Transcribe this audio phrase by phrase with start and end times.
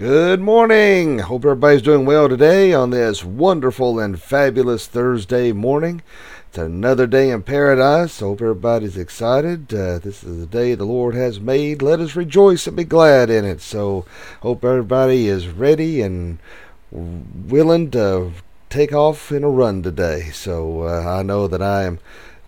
[0.00, 1.18] Good morning.
[1.18, 6.00] Hope everybody's doing well today on this wonderful and fabulous Thursday morning.
[6.48, 8.20] It's another day in paradise.
[8.20, 9.74] Hope everybody's excited.
[9.74, 11.82] Uh, this is the day the Lord has made.
[11.82, 13.60] Let us rejoice and be glad in it.
[13.60, 14.06] So,
[14.40, 16.38] hope everybody is ready and
[16.90, 18.30] willing to
[18.70, 20.30] take off in a run today.
[20.32, 21.98] So, uh, I know that I am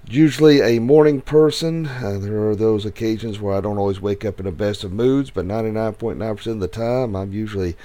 [0.06, 1.86] usually a morning person.
[1.86, 4.92] Uh, there are those occasions where I don't always wake up in the best of
[4.92, 7.76] moods, but 99.9% of the time I'm usually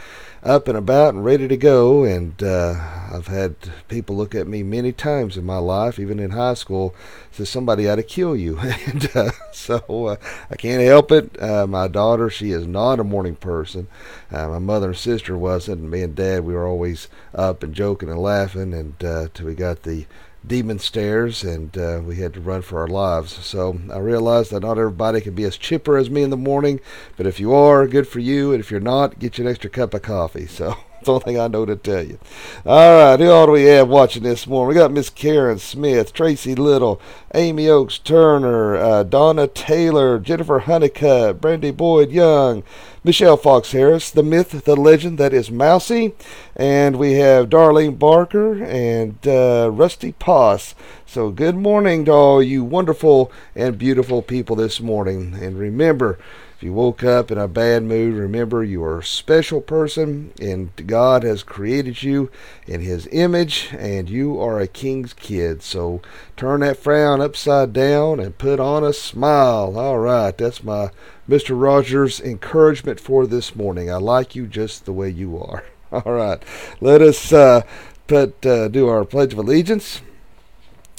[0.43, 2.03] up and about and ready to go.
[2.03, 2.76] And uh,
[3.12, 3.55] I've had
[3.88, 6.95] people look at me many times in my life, even in high school,
[7.31, 8.57] say somebody ought to kill you.
[8.59, 10.15] and uh, so uh,
[10.49, 11.41] I can't help it.
[11.41, 13.88] Uh, my daughter, she is not a morning person.
[14.31, 17.73] Uh, my mother and sister wasn't, and me and dad, we were always up and
[17.73, 18.99] joking and laughing, and
[19.34, 20.05] till we got the
[20.47, 23.33] demon stares and uh, we had to run for our lives.
[23.45, 26.79] So I realized that not everybody can be as chipper as me in the morning,
[27.15, 28.51] but if you are, good for you.
[28.51, 30.47] And if you're not, get you an extra cup of coffee.
[30.47, 32.20] So the only thing I know to tell you.
[32.66, 34.70] All right, who all do we have watching this morning?
[34.70, 37.01] We got Miss Karen Smith, Tracy Little,
[37.34, 42.63] Amy Oaks Turner, uh, Donna Taylor, Jennifer Honeycutt, Brandy Boyd Young,
[43.04, 46.13] Michelle Fox Harris, the myth, the legend that is Mousy,
[46.55, 50.76] and we have Darlene Barker and uh, Rusty Poss.
[51.05, 55.35] So good morning to all you wonderful and beautiful people this morning.
[55.35, 56.20] And remember,
[56.58, 60.72] if you woke up in a bad mood, remember you are a special person and
[60.88, 62.32] God has created you
[62.66, 65.62] in His image and you are a king's kid.
[65.62, 66.02] So
[66.35, 69.78] turn that frown upside down and put on a smile.
[69.78, 70.90] All right, that's my
[71.30, 71.50] Mr.
[71.62, 73.91] Rogers encouragement for this morning.
[73.91, 75.63] I like you just the way you are.
[75.91, 76.41] All right,
[76.81, 77.62] let us uh,
[78.08, 80.02] put uh, do our Pledge of Allegiance.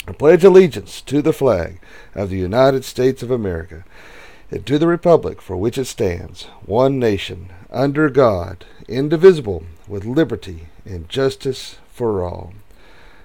[0.07, 1.81] I pledge allegiance to the flag
[2.15, 3.83] of the United States of America
[4.51, 10.67] and to the republic for which it stands, one nation, under God, indivisible, with liberty
[10.85, 12.53] and justice for all.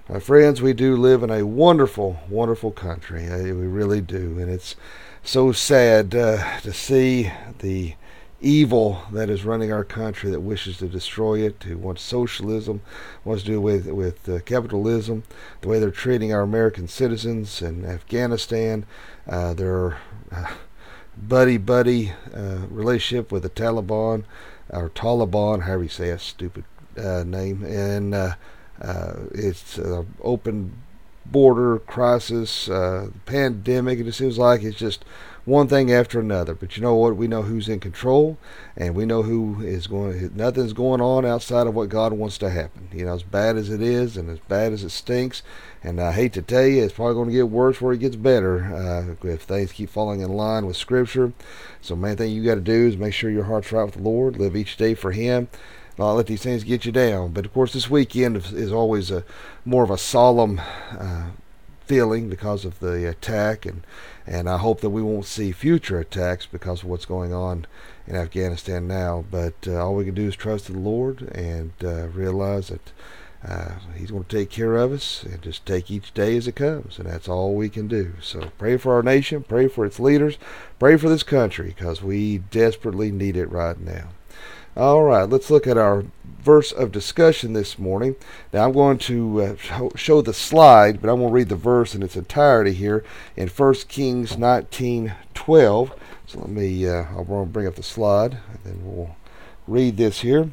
[0.09, 3.27] My friends, we do live in a wonderful, wonderful country.
[3.31, 4.39] We really do.
[4.39, 4.77] And it's
[5.23, 7.95] so sad uh, to see the
[8.39, 12.83] evil that is running our country that wishes to destroy it, who wants socialism,
[13.25, 15.23] wants to do with with uh, capitalism,
[15.63, 18.85] the way they're treating our American citizens in Afghanistan,
[19.27, 19.97] uh, their
[20.31, 20.53] uh,
[21.17, 24.25] buddy buddy uh, relationship with the Taliban,
[24.71, 26.65] or Taliban, however you say a stupid
[26.99, 28.35] uh, name, and uh,
[29.33, 30.75] it's an open
[31.27, 32.69] border crisis,
[33.27, 33.99] pandemic.
[33.99, 35.05] It just seems like it's just
[35.45, 36.55] one thing after another.
[36.55, 37.17] But you know what?
[37.17, 38.39] We know who's in control,
[38.77, 40.33] and we know who is going.
[40.35, 42.89] Nothing's going on outside of what God wants to happen.
[42.93, 45.43] You know, as bad as it is, and as bad as it stinks,
[45.85, 48.17] and I hate to tell you, it's probably going to get worse before it gets
[48.17, 48.65] better
[49.23, 51.35] uh, if things keep falling in line with Scripture.
[51.83, 54.03] So, main thing you got to do is make sure your heart's right with the
[54.03, 54.39] Lord.
[54.39, 55.49] Live each day for Him.
[55.99, 57.33] Not let these things get you down.
[57.33, 59.25] But of course, this weekend is always a
[59.67, 60.59] more of a solemn
[60.91, 61.27] uh,
[61.85, 63.87] feeling because of the attack and
[64.27, 67.67] and I hope that we won't see future attacks because of what's going on
[68.07, 69.23] in Afghanistan now.
[69.31, 72.93] But uh, all we can do is trust in the Lord and uh, realize that
[73.47, 76.57] uh, He's going to take care of us and just take each day as it
[76.57, 76.99] comes.
[76.99, 78.15] And that's all we can do.
[78.21, 80.39] So pray for our nation, pray for its leaders,
[80.79, 84.11] pray for this country because we desperately need it right now.
[84.77, 86.05] All right, let's look at our
[86.41, 88.17] verse of discussion this morning.
[88.53, 91.95] Now I'm going to uh, show the slide, but I'm going to read the verse
[91.95, 93.05] in its entirety here
[93.37, 95.97] in 1 Kings 19:12.
[96.27, 99.15] So let me uh, I'll bring up the slide and then we'll
[99.69, 100.51] read this here.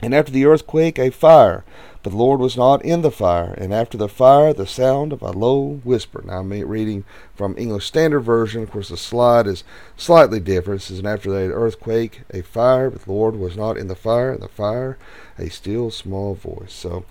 [0.00, 1.64] And after the earthquake, a fire.
[2.02, 3.54] But the Lord was not in the fire.
[3.56, 6.22] And after the fire, the sound of a low whisper.
[6.24, 8.62] Now I'm reading from English Standard Version.
[8.62, 9.64] Of course, the slide is
[9.96, 10.82] slightly different.
[10.82, 12.90] It says, And after the earthquake, a fire.
[12.90, 14.32] But the Lord was not in the fire.
[14.32, 14.98] And the fire,
[15.38, 16.74] a still small voice.
[16.74, 17.04] So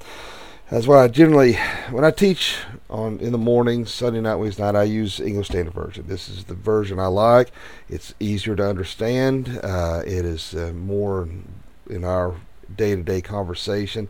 [0.69, 1.53] that's why I generally,
[1.91, 2.57] when I teach
[2.89, 6.05] on in the morning, Sunday night, Wednesday night, I use English Standard Version.
[6.07, 7.51] This is the version I like.
[7.89, 9.59] It's easier to understand.
[9.63, 11.27] Uh, it is uh, more
[11.89, 12.35] in our
[12.75, 14.07] day to day conversation.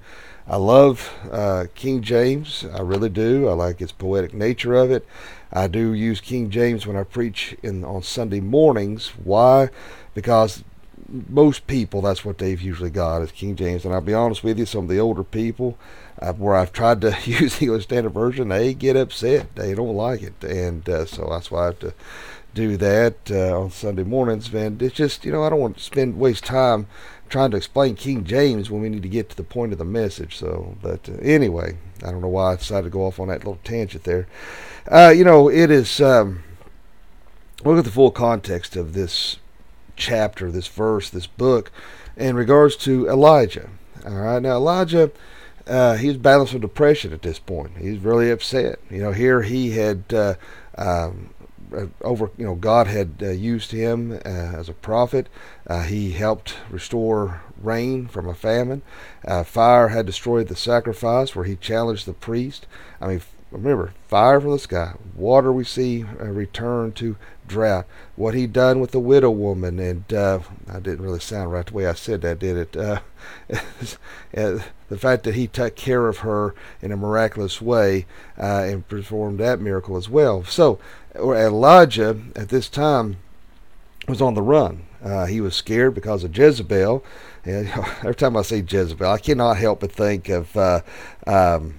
[0.47, 2.65] I love uh, King James.
[2.73, 3.47] I really do.
[3.49, 5.07] I like its poetic nature of it.
[5.51, 9.13] I do use King James when I preach in on Sunday mornings.
[9.23, 9.69] Why?
[10.13, 10.63] Because
[11.07, 13.85] most people, that's what they've usually got is King James.
[13.85, 15.77] And I'll be honest with you, some of the older people,
[16.21, 19.55] uh, where I've tried to use the English Standard Version, they get upset.
[19.55, 21.93] They don't like it, and uh, so that's why I have to
[22.55, 24.51] do that uh, on Sunday mornings.
[24.51, 26.87] And it's just, you know, I don't want to spend waste time
[27.29, 29.85] trying to explain King James when we need to get to the point of the
[29.85, 30.37] message.
[30.37, 33.39] So, but uh, anyway, I don't know why I decided to go off on that
[33.39, 34.27] little tangent there.
[34.89, 36.01] Uh, you know, it is.
[36.01, 36.43] Um,
[37.63, 39.37] look at the full context of this
[39.95, 41.71] chapter, this verse, this book.
[42.17, 43.69] in regards to Elijah.
[44.05, 45.11] All right, now Elijah,
[45.67, 47.77] uh, he's battling some depression at this point.
[47.77, 48.79] He's really upset.
[48.89, 50.35] You know, here he had uh,
[50.77, 51.31] um,
[52.01, 52.31] over.
[52.37, 55.27] You know, God had uh, used him uh, as a prophet.
[55.67, 58.81] Uh, he helped restore rain from a famine.
[59.45, 62.67] fire had destroyed the sacrifice where he challenged the priest.
[63.01, 63.21] I mean,
[63.51, 67.15] remember, fire from the sky, water we see return to
[67.47, 67.85] drought.
[68.15, 70.39] What he done with the widow woman, and uh,
[70.71, 72.77] I didn't really sound right the way I said that, did it?
[72.77, 72.99] Uh,
[74.89, 78.05] the fact that he took care of her in a miraculous way
[78.37, 80.43] uh, and performed that miracle as well.
[80.43, 80.79] So
[81.17, 83.17] Elijah at this time
[84.07, 84.85] was on the run.
[85.03, 87.03] Uh, he was scared because of Jezebel.
[87.43, 87.67] And
[87.99, 90.55] every time I say Jezebel, I cannot help but think of.
[90.55, 90.81] Uh,
[91.27, 91.75] um,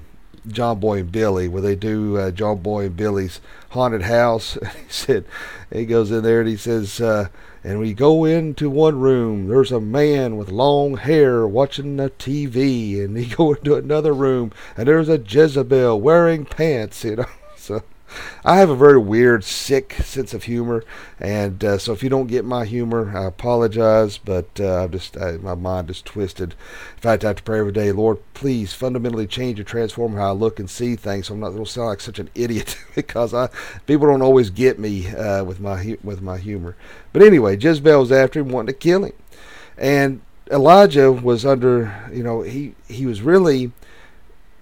[0.48, 3.40] John Boy and Billy, where they do uh, John Boy and Billy's
[3.70, 4.54] haunted house.
[4.86, 5.24] he said,
[5.72, 7.28] he goes in there and he says, uh,
[7.64, 9.48] and we go into one room.
[9.48, 14.52] There's a man with long hair watching the TV, and he go into another room,
[14.76, 17.02] and there's a Jezebel wearing pants.
[17.02, 17.82] You know, so
[18.44, 20.84] I have a very weird, sick sense of humor,
[21.18, 24.18] and uh, so if you don't get my humor, I apologize.
[24.18, 26.52] But uh, I'm just I, my mind is twisted.
[26.96, 30.28] In fact, I have to pray every day, Lord, please fundamentally change and transform how
[30.28, 31.26] I look and see things.
[31.26, 33.48] So I'm not going to sound like such an idiot because I
[33.86, 36.76] people don't always get me uh, with my with my humor.
[37.12, 39.14] But anyway, Jezebel was after him, wanting to kill him,
[39.76, 40.20] and
[40.50, 42.08] Elijah was under.
[42.12, 43.72] You know, he he was really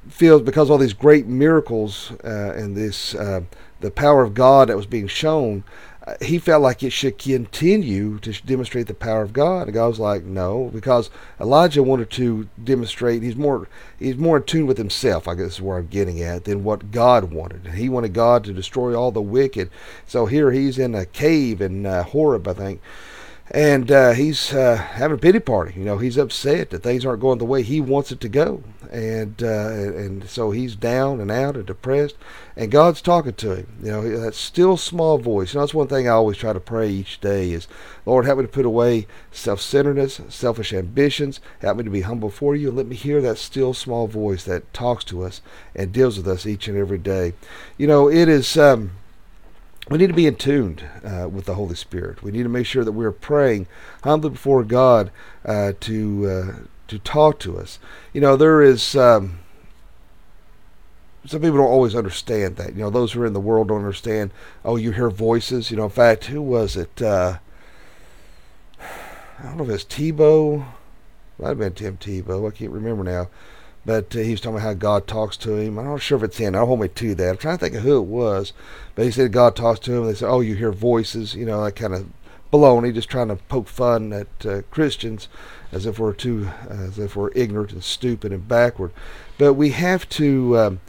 [0.08, 3.42] feels because all these great miracles uh, and this uh,
[3.80, 5.64] the power of God that was being shown,
[6.06, 9.64] uh, he felt like it should continue to demonstrate the power of God.
[9.64, 11.10] And God was like, no, because
[11.40, 13.22] Elijah wanted to demonstrate.
[13.22, 13.68] He's more
[13.98, 15.28] he's more in tune with himself.
[15.28, 17.68] I guess is where I'm getting at than what God wanted.
[17.68, 19.70] He wanted God to destroy all the wicked.
[20.06, 22.80] So here he's in a cave in uh, Horeb, I think
[23.50, 25.75] and uh, he's uh, having a pity party.
[25.79, 28.62] You know, he's upset that things aren't going the way he wants it to go,
[28.91, 32.17] and uh, and so he's down and out and depressed.
[32.56, 33.67] And God's talking to him.
[33.82, 35.52] You know, that still small voice.
[35.52, 37.69] You know, that's one thing I always try to pray each day is,
[38.06, 41.41] Lord, help me to put away self-centeredness, selfish ambitions.
[41.61, 44.73] Help me to be humble for you, let me hear that still small voice that
[44.73, 45.43] talks to us
[45.75, 47.35] and deals with us each and every day.
[47.76, 48.56] You know, it is.
[48.56, 48.93] Um,
[49.90, 52.22] we need to be in tuned uh, with the Holy Spirit.
[52.22, 53.66] We need to make sure that we're praying
[54.02, 55.10] humbly before God
[55.44, 56.52] uh, to uh,
[56.88, 57.78] to talk to us.
[58.12, 59.40] You know, there is um,
[61.26, 62.75] some people don't always understand that.
[62.75, 64.31] You know, those who are in the world don't understand.
[64.64, 65.70] Oh, you hear voices.
[65.70, 67.00] You know, in fact, who was it?
[67.00, 67.38] Uh,
[68.81, 70.66] I don't know if it's Tebow.
[71.38, 72.48] Might have been Tim Tebow.
[72.48, 73.28] I can't remember now.
[73.86, 75.78] But uh, he was talking about how God talks to him.
[75.78, 76.54] I'm not sure if it's in.
[76.54, 77.31] I'll hold me to that.
[77.31, 78.52] I'm trying to think of who it was.
[78.94, 80.06] But he said God talks to him.
[80.06, 81.34] They said, oh, you hear voices.
[81.34, 82.08] You know, that kind of
[82.52, 85.28] baloney, just trying to poke fun at uh, Christians
[85.72, 88.92] as if we're too, uh, as if we're ignorant and stupid and backward.
[89.38, 90.81] But we have to um,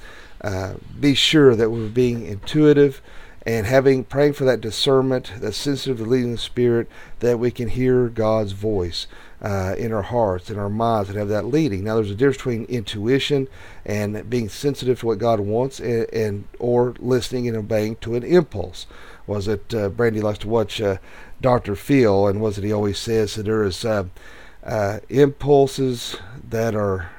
[0.42, 3.02] uh, be sure that we're being intuitive
[3.46, 6.88] and having praying for that discernment, that sensitive to leading Spirit,
[7.20, 9.06] that we can hear God's voice
[9.42, 11.84] uh, in our hearts, in our minds, and have that leading.
[11.84, 13.48] Now, there's a difference between intuition
[13.86, 18.24] and being sensitive to what God wants, and, and or listening and obeying to an
[18.24, 18.88] impulse.
[19.28, 20.98] Was it uh, Brandy likes to watch uh,
[21.40, 21.76] Dr.
[21.76, 24.06] Phil, and was it he always says that there is uh,
[24.64, 26.18] uh, impulses
[26.50, 27.10] that are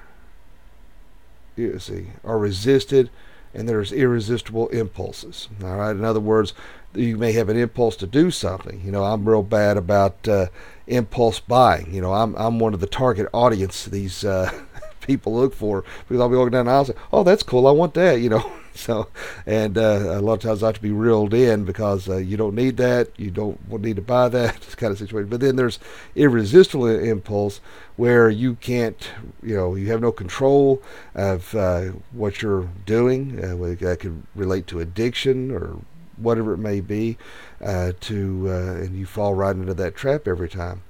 [1.55, 3.09] you see are resisted
[3.57, 5.49] and there's irresistible impulses.
[5.65, 5.97] All right.
[5.97, 6.53] In other words,
[6.95, 8.83] you may have an impulse to do something.
[8.85, 10.47] You know, I'm real bad about uh,
[10.87, 11.93] impulse buying.
[11.93, 14.53] You know, I'm I'm one of the target audience these uh,
[15.01, 17.67] people look for because I'll be walking down the aisle and say, "Oh, that's cool.
[17.67, 18.53] I want that." You know.
[18.87, 19.09] so,
[19.47, 22.37] and uh, a lot of times I have to be reeled in because uh, you
[22.37, 23.09] don't need that.
[23.19, 24.61] You don't need to buy that.
[24.77, 25.29] Kind of situation.
[25.29, 25.79] But then there's
[26.15, 27.61] irresistible impulse
[27.97, 29.11] where you can't,
[29.43, 30.83] you know, you have no control
[31.15, 33.43] of uh, what you're doing.
[33.43, 35.79] Uh, that could relate to addiction or
[36.17, 37.17] whatever it may be,
[37.63, 40.83] uh, to uh, and you fall right into that trap every time.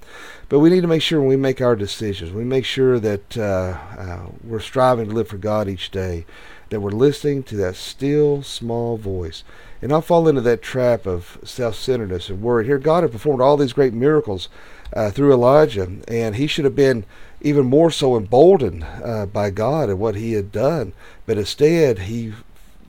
[0.49, 3.37] But we need to make sure when we make our decisions, we make sure that
[3.37, 6.25] uh, uh, we're striving to live for God each day,
[6.69, 9.43] that we're listening to that still small voice,
[9.81, 12.65] and I fall into that trap of self-centeredness and worry.
[12.65, 14.49] Here, God had performed all these great miracles
[14.93, 17.05] uh, through Elijah, and he should have been
[17.41, 20.93] even more so emboldened uh, by God and what he had done.
[21.25, 22.33] But instead, he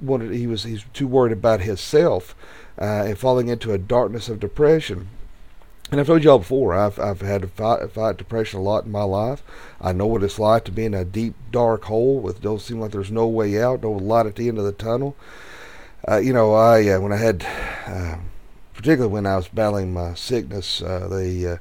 [0.01, 2.35] wanted he was he's too worried about himself
[2.81, 5.09] uh, and falling into a darkness of depression.
[5.91, 8.85] And I've told you all before, I've I've had to fight, fight depression a lot
[8.85, 9.43] in my life.
[9.81, 12.79] I know what it's like to be in a deep, dark hole with don't seem
[12.79, 15.17] like there's no way out, no light at the end of the tunnel.
[16.07, 17.47] Uh, you know, I uh, when I had,
[17.87, 18.19] uh,
[18.75, 21.57] particularly when I was battling my sickness, uh, they uh,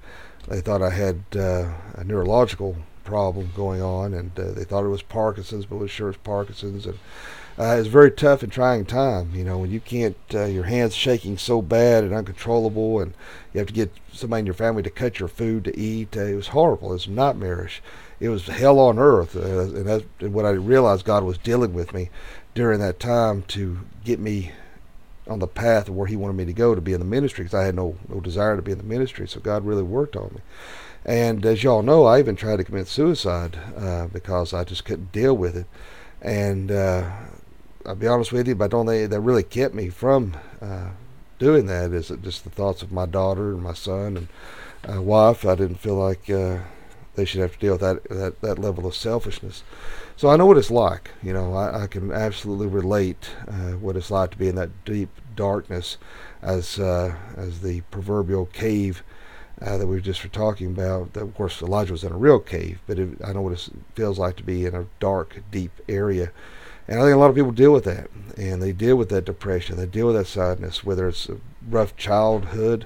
[0.49, 2.75] they thought I had uh, a neurological
[3.07, 6.17] problem going on, and uh, they thought it was Parkinson's, but it was sure it's
[6.17, 6.85] Parkinson's.
[6.85, 6.99] And
[7.57, 9.31] uh, it's very tough and trying time.
[9.33, 13.13] You know, when you can't, uh, your hands shaking so bad and uncontrollable, and
[13.53, 16.17] you have to get somebody in your family to cut your food to eat.
[16.17, 16.89] Uh, it was horrible.
[16.89, 17.81] It was nightmarish.
[18.19, 19.35] It was hell on earth.
[19.35, 22.09] Uh, and that's what I realized God was dealing with me
[22.53, 24.51] during that time to get me
[25.27, 27.45] on the path of where He wanted me to go to be in the ministry
[27.45, 29.27] because I had no no desire to be in the ministry.
[29.27, 30.41] So God really worked on me.
[31.07, 35.13] And as y'all know, I even tried to commit suicide uh, because I just couldn't
[35.13, 35.65] deal with it.
[36.21, 37.09] And uh,
[37.85, 40.89] I'll be honest with you, but don't they that really kept me from uh,
[41.39, 44.27] doing that is just the thoughts of my daughter and my son and
[44.93, 45.45] uh, wife.
[45.45, 46.59] I didn't feel like uh,
[47.15, 49.63] they should have to deal with that, that that level of selfishness.
[50.17, 51.11] So I know what it's like.
[51.23, 54.83] You know, I, I can absolutely relate uh, what it's like to be in that
[54.83, 55.97] deep darkness,
[56.41, 59.03] as as the proverbial cave.
[59.59, 61.17] Uh, that we were just were talking about.
[61.17, 64.19] Of course, Elijah was in a real cave, but it, I know what it feels
[64.19, 66.31] like to be in a dark, deep area
[66.87, 69.25] and I think a lot of people deal with that, and they deal with that
[69.25, 71.37] depression, they deal with that sadness, whether it's a
[71.69, 72.85] rough childhood,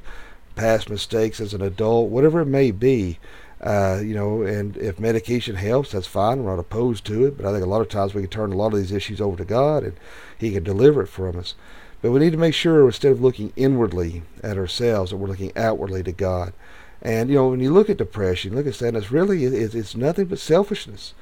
[0.55, 3.19] past mistakes as an adult, whatever it may be.
[3.61, 6.43] Uh, you know, and if medication helps, that's fine.
[6.43, 8.51] We're not opposed to it, but I think a lot of times we can turn
[8.51, 9.93] a lot of these issues over to God, and
[10.35, 11.53] He can deliver it from us.
[12.01, 15.51] But we need to make sure instead of looking inwardly at ourselves, that we're looking
[15.55, 16.53] outwardly to God.
[17.01, 20.25] And you know, when you look at depression, look at sadness, really, it's, it's nothing
[20.25, 21.13] but selfishness.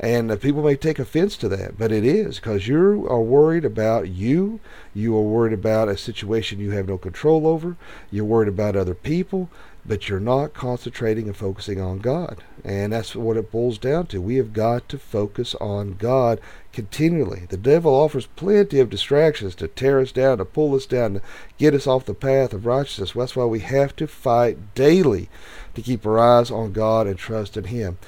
[0.00, 3.64] And uh, people may take offense to that, but it is because you are worried
[3.64, 4.60] about you.
[4.94, 7.76] You are worried about a situation you have no control over.
[8.10, 9.50] You're worried about other people,
[9.88, 12.44] but you're not concentrating and focusing on God.
[12.62, 14.20] And that's what it boils down to.
[14.20, 16.40] We have got to focus on God
[16.72, 17.46] continually.
[17.48, 21.22] The devil offers plenty of distractions to tear us down, to pull us down, to
[21.56, 23.12] get us off the path of righteousness.
[23.12, 25.28] That's why we have to fight daily
[25.74, 27.98] to keep our eyes on God and trust in Him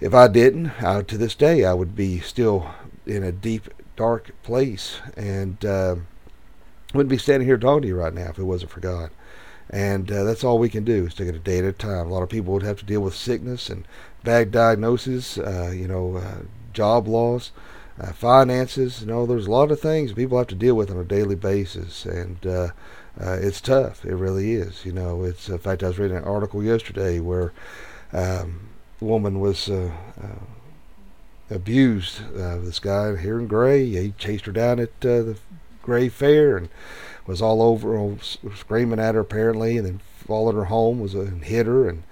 [0.00, 2.70] if I didn't, I, to this day, I would be still
[3.06, 5.96] in a deep, dark place, and uh,
[6.92, 9.10] wouldn't be standing here talking to you right now if it wasn't for God.
[9.70, 12.06] And uh, that's all we can do is take it a day at a time.
[12.06, 13.86] A lot of people would have to deal with sickness and
[14.22, 16.42] bad diagnosis, uh, you know, uh,
[16.72, 17.50] job loss,
[18.00, 19.00] uh, finances.
[19.00, 21.34] You know, there's a lot of things people have to deal with on a daily
[21.34, 22.68] basis, and uh,
[23.18, 24.04] it's tough.
[24.04, 24.84] It really is.
[24.84, 27.52] You know, it's in fact I was reading an article yesterday where.
[28.12, 28.68] Um,
[29.00, 29.90] woman was uh,
[30.22, 32.20] uh, abused.
[32.34, 35.38] Uh, this guy here in Gray, he chased her down at uh, the
[35.82, 36.68] Gray Fair and
[37.26, 38.16] was all over,
[38.54, 42.02] screaming at her apparently, and then followed her home, was and hit her, and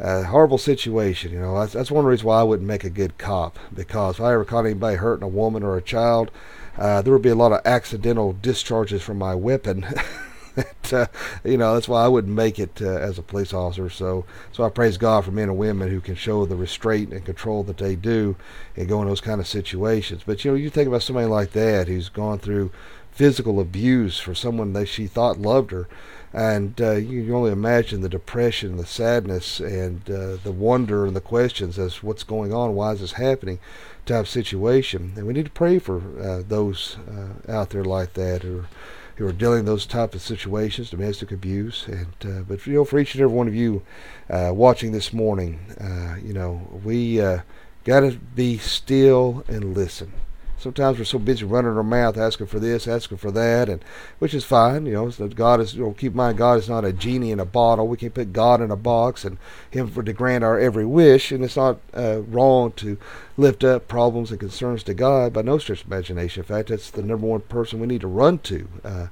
[0.00, 1.32] uh, horrible situation.
[1.32, 4.20] You know, that's, that's one reason why I wouldn't make a good cop because if
[4.20, 6.30] I ever caught anybody hurting a woman or a child,
[6.76, 9.86] uh, there would be a lot of accidental discharges from my weapon.
[10.82, 11.06] that, uh,
[11.44, 13.88] you know, that's why I wouldn't make it uh, as a police officer.
[13.90, 17.24] So, so I praise God for men and women who can show the restraint and
[17.24, 18.36] control that they do
[18.76, 20.22] and go in those kind of situations.
[20.26, 22.72] But you know, you think about somebody like that who's gone through
[23.12, 25.88] physical abuse for someone that she thought loved her.
[26.32, 31.16] And uh, you can only imagine the depression, the sadness, and uh, the wonder and
[31.16, 33.60] the questions as what's going on, why is this happening,
[34.04, 35.14] type situation.
[35.16, 38.66] And we need to pray for uh, those uh, out there like that, or
[39.18, 41.86] who are dealing those type of situations, domestic abuse.
[41.88, 43.82] And uh, but you know, for each and every one of you
[44.30, 47.40] uh, watching this morning, uh, you know, we uh,
[47.82, 50.12] got to be still and listen.
[50.58, 53.84] Sometimes we're so busy running our mouth, asking for this, asking for that, and
[54.18, 54.86] which is fine.
[54.86, 55.74] You know, so God is.
[55.74, 57.86] You know, keep in mind, God is not a genie in a bottle.
[57.86, 59.38] We can't put God in a box and
[59.70, 61.30] Him for to grant our every wish.
[61.30, 62.98] And it's not uh, wrong to
[63.36, 66.40] lift up problems and concerns to God by no stretch of imagination.
[66.40, 68.68] In fact, that's the number one person we need to run to.
[68.84, 69.06] Uh,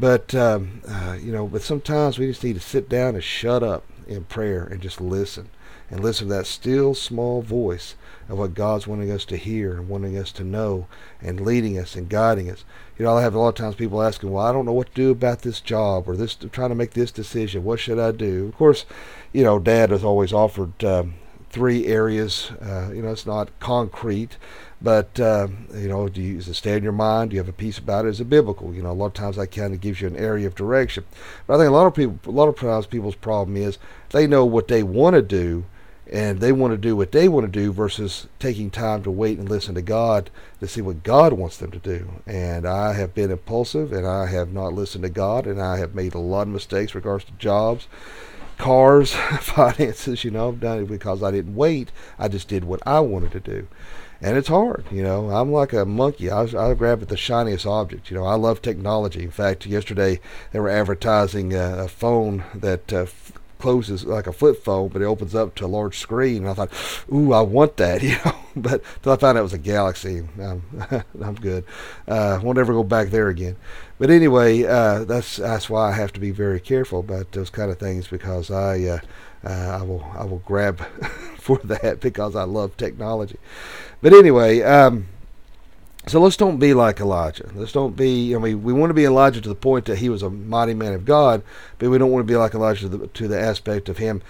[0.00, 3.62] but um, uh, you know, but sometimes we just need to sit down and shut
[3.62, 5.50] up in prayer and just listen
[5.90, 7.96] and listen to that still small voice
[8.28, 10.86] of what God's wanting us to hear and wanting us to know
[11.20, 12.64] and leading us and guiding us.
[12.96, 14.88] You know, I have a lot of times people asking, well, I don't know what
[14.88, 17.64] to do about this job or this, trying to make this decision.
[17.64, 18.46] What should I do?
[18.46, 18.84] Of course,
[19.32, 21.14] you know, Dad has always offered um,
[21.50, 22.52] three areas.
[22.62, 24.36] Uh, you know, it's not concrete,
[24.80, 27.30] but uh, you know, do you, does it stay in your mind?
[27.30, 28.10] Do you have a peace about it?
[28.10, 28.72] Is it biblical?
[28.72, 31.04] You know, a lot of times that kind of gives you an area of direction.
[31.46, 33.78] But I think a lot of people, a lot of times, people's problem is
[34.10, 35.64] they know what they want to do,
[36.12, 39.38] and they want to do what they want to do versus taking time to wait
[39.38, 42.22] and listen to God to see what God wants them to do.
[42.26, 45.94] And I have been impulsive and I have not listened to God and I have
[45.94, 47.86] made a lot of mistakes regards to jobs,
[48.58, 51.92] cars, finances, you know, I've done it because I didn't wait.
[52.18, 53.68] I just did what I wanted to do.
[54.20, 55.30] And it's hard, you know.
[55.30, 56.28] I'm like a monkey.
[56.28, 58.10] I, I grab at the shiniest object.
[58.10, 59.22] You know, I love technology.
[59.22, 60.20] In fact, yesterday
[60.52, 63.06] they were advertising a, a phone that uh,
[63.60, 66.38] closes like a flip phone, but it opens up to a large screen.
[66.38, 66.72] And I thought,
[67.12, 68.34] ooh, I want that, you know.
[68.56, 70.62] but until I found out it was a Galaxy, um,
[71.22, 71.64] I'm good.
[72.08, 73.56] Uh, won't ever go back there again.
[73.98, 77.70] But anyway, uh, that's that's why I have to be very careful about those kind
[77.70, 79.00] of things because I uh,
[79.44, 80.80] uh, I will I will grab
[81.36, 83.38] for that because I love technology.
[84.00, 84.62] But anyway.
[84.62, 85.08] Um,
[86.06, 87.50] so let's don't be like Elijah.
[87.54, 88.34] Let's don't be.
[88.34, 90.74] I mean, we want to be Elijah to the point that he was a mighty
[90.74, 91.42] man of God,
[91.78, 94.22] but we don't want to be like Elijah to the, to the aspect of him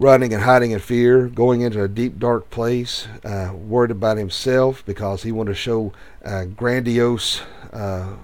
[0.00, 4.82] running and hiding in fear, going into a deep, dark place, uh, worried about himself
[4.86, 5.92] because he wanted to show
[6.24, 8.14] uh, grandiose, uh,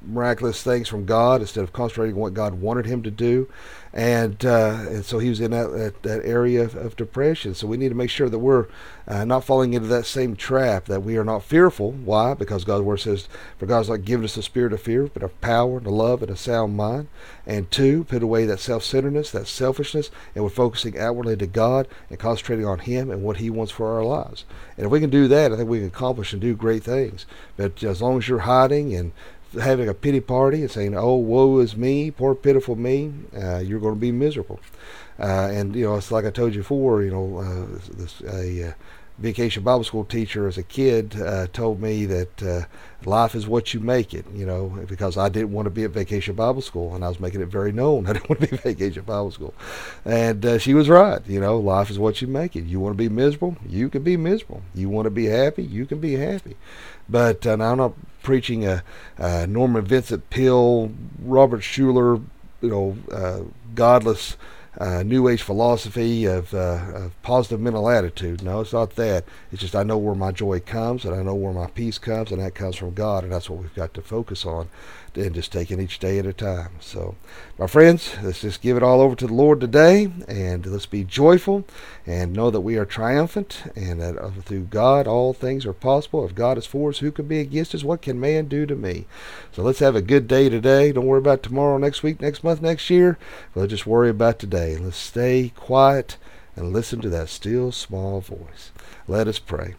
[0.00, 3.48] miraculous things from God instead of concentrating on what God wanted him to do
[3.92, 7.54] and uh, and so he was in that that, that area of, of, depression.
[7.54, 8.66] So we need to make sure that we're
[9.06, 10.84] uh, not falling into that same trap.
[10.84, 11.92] That we are not fearful.
[11.92, 12.34] Why?
[12.34, 15.40] Because God's word says, "For God's not given us a spirit of fear, but of
[15.40, 17.08] power, and of love, and a sound mind."
[17.46, 22.18] And two, put away that self-centeredness, that selfishness, and we're focusing outwardly to God and
[22.18, 24.44] concentrating on Him and what He wants for our lives.
[24.76, 27.24] And if we can do that, I think we can accomplish and do great things.
[27.56, 29.12] But as long as you're hiding and
[29.54, 33.80] having a pity party and saying, "Oh, woe is me, poor pitiful me," uh, you're
[33.80, 34.60] going to be miserable.
[35.18, 37.02] Uh, and you know, it's like I told you before.
[37.02, 38.72] You know, uh, this, a uh,
[39.18, 42.62] vacation Bible school teacher as a kid uh, told me that uh,
[43.04, 44.24] life is what you make it.
[44.32, 47.20] You know, because I didn't want to be at vacation Bible school, and I was
[47.20, 49.54] making it very known I didn't want to be at vacation Bible school.
[50.04, 51.20] And uh, she was right.
[51.26, 52.64] You know, life is what you make it.
[52.64, 54.62] You want to be miserable, you can be miserable.
[54.74, 56.56] You want to be happy, you can be happy.
[57.08, 58.82] But uh, I'm not preaching a,
[59.16, 62.22] a, Norman Vincent Peale, Robert Schuller,
[62.60, 63.40] you know, uh,
[63.74, 64.36] godless
[64.78, 68.42] uh, New Age philosophy of, uh, of, positive mental attitude.
[68.42, 69.24] No, it's not that.
[69.50, 72.30] It's just I know where my joy comes, and I know where my peace comes,
[72.30, 74.68] and that comes from God, and that's what we've got to focus on,
[75.16, 76.72] and just taking each day at a time.
[76.80, 77.16] So,
[77.58, 81.04] my friends, let's just give it all over to the Lord today, and let's be
[81.04, 81.64] joyful,
[82.06, 86.24] and know that we are triumphant, and that uh, through God all things are possible.
[86.24, 87.84] If God is for us, who can be against us?
[87.84, 89.06] What can man do to me?
[89.52, 90.92] So let's have a good day today.
[90.92, 93.18] Don't worry about tomorrow, next week, next month, next year.
[93.54, 94.76] Let's just worry about today.
[94.76, 96.16] Let's stay quiet
[96.58, 98.72] and listen to that still small voice.
[99.06, 99.76] Let us pray.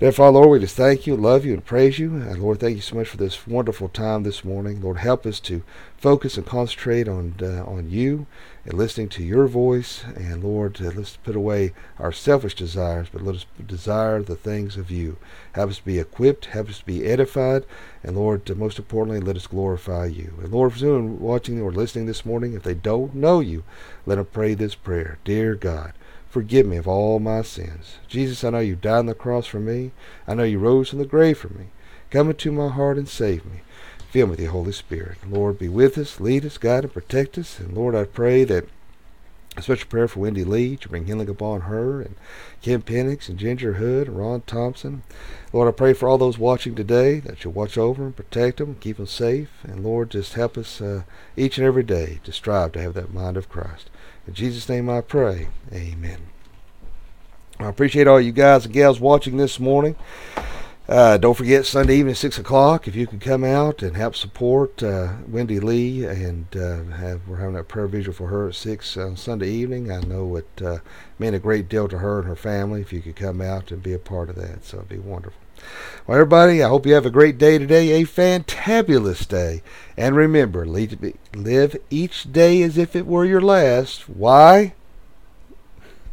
[0.00, 2.16] Dear Father, Lord, we just thank you, love you, and praise you.
[2.16, 4.80] And Lord, thank you so much for this wonderful time this morning.
[4.80, 5.62] Lord, help us to
[5.96, 8.26] focus and concentrate on uh, on you
[8.64, 10.04] and listening to your voice.
[10.16, 14.76] And Lord, uh, let's put away our selfish desires, but let us desire the things
[14.76, 15.16] of you.
[15.52, 17.64] Help us be equipped, help us be edified,
[18.02, 20.34] and Lord, uh, most importantly, let us glorify you.
[20.42, 23.62] And Lord, for anyone watching or listening this morning, if they don't know you,
[24.06, 25.18] let them pray this prayer.
[25.24, 25.92] Dear God,
[26.34, 27.98] Forgive me of all my sins.
[28.08, 29.92] Jesus, I know you died on the cross for me.
[30.26, 31.66] I know you rose from the grave for me.
[32.10, 33.60] Come into my heart and save me.
[34.10, 35.18] Fill me with the Holy Spirit.
[35.30, 37.60] Lord, be with us, lead us, guide, and protect us.
[37.60, 38.64] And Lord, I pray that
[39.56, 42.16] a special prayer for Wendy Lee to bring healing upon her and
[42.62, 45.04] Kim Penix and Ginger Hood and Ron Thompson.
[45.52, 48.74] Lord, I pray for all those watching today that you'll watch over them, protect them,
[48.80, 49.50] keep them safe.
[49.62, 51.04] And Lord, just help us uh,
[51.36, 53.88] each and every day to strive to have that mind of Christ.
[54.26, 55.48] In Jesus' name I pray.
[55.72, 56.20] Amen.
[57.58, 59.96] I appreciate all you guys and gals watching this morning.
[60.86, 62.86] Uh, don't forget Sunday evening, six o'clock.
[62.86, 67.38] If you could come out and help support uh, Wendy Lee, and uh, have we're
[67.38, 69.90] having a prayer vigil for her at six on Sunday evening.
[69.90, 70.78] I know it uh,
[71.18, 72.82] meant a great deal to her and her family.
[72.82, 75.43] If you could come out and be a part of that, so it'd be wonderful.
[76.06, 79.62] Well, everybody, I hope you have a great day today, a fantabulous day.
[79.96, 84.08] And remember, live each day as if it were your last.
[84.08, 84.74] Why?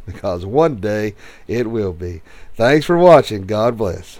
[0.04, 1.14] Because one day
[1.46, 2.22] it will be.
[2.54, 3.46] Thanks for watching.
[3.46, 4.18] God bless.